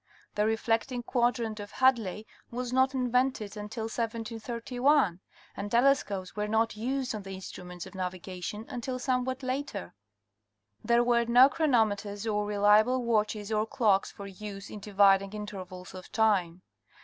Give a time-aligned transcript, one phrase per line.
[0.33, 5.19] The reflecting quadrant of Hadley was not invented until 1731
[5.55, 9.93] and telescopes were not used on the instruments of navigation until somewhat later.
[10.83, 16.11] There were no chronometers or reliable watches or clocks for use in dividing intervals of
[16.11, 16.63] time.